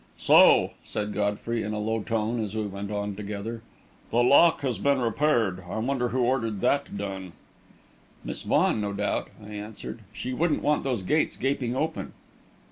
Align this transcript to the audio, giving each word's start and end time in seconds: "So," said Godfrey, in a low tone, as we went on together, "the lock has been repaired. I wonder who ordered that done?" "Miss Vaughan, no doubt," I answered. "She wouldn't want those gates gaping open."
"So," 0.17 0.71
said 0.83 1.13
Godfrey, 1.13 1.61
in 1.61 1.73
a 1.73 1.77
low 1.79 2.01
tone, 2.01 2.43
as 2.43 2.55
we 2.55 2.65
went 2.65 2.89
on 2.89 3.15
together, 3.15 3.61
"the 4.09 4.23
lock 4.23 4.61
has 4.61 4.79
been 4.79 4.99
repaired. 4.99 5.63
I 5.69 5.77
wonder 5.77 6.09
who 6.09 6.21
ordered 6.21 6.59
that 6.61 6.97
done?" 6.97 7.33
"Miss 8.23 8.41
Vaughan, 8.41 8.81
no 8.81 8.93
doubt," 8.93 9.29
I 9.45 9.49
answered. 9.53 9.99
"She 10.11 10.33
wouldn't 10.33 10.63
want 10.63 10.81
those 10.81 11.03
gates 11.03 11.37
gaping 11.37 11.75
open." 11.75 12.13